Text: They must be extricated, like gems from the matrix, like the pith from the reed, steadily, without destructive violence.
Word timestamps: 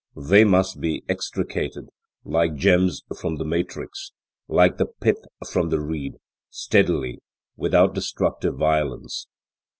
They 0.17 0.45
must 0.45 0.81
be 0.81 1.03
extricated, 1.07 1.89
like 2.25 2.55
gems 2.55 3.03
from 3.15 3.35
the 3.35 3.45
matrix, 3.45 4.13
like 4.47 4.77
the 4.77 4.87
pith 4.87 5.23
from 5.51 5.69
the 5.69 5.79
reed, 5.79 6.13
steadily, 6.49 7.19
without 7.55 7.93
destructive 7.93 8.55
violence. 8.55 9.27